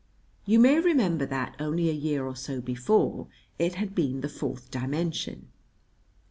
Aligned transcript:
You 0.47 0.57
may 0.57 0.79
remember 0.79 1.27
that, 1.27 1.55
only 1.59 1.87
a 1.87 1.93
year 1.93 2.25
or 2.25 2.35
so 2.35 2.59
before, 2.59 3.27
it 3.59 3.75
had 3.75 3.93
been 3.93 4.21
the 4.21 4.29
fourth 4.29 4.71
dimension. 4.71 5.49